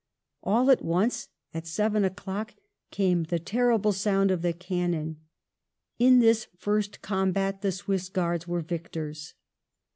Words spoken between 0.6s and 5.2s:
at once (at 7 o'clock) came the terrible sound of cannon.